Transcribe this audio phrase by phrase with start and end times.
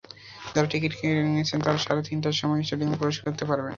[0.53, 3.69] যাঁরা টিকিট কিনেছেন, তাঁরা সাড়ে তিনটার সময়ই স্টেডিয়ামে প্রবেশ করতে পারবেন।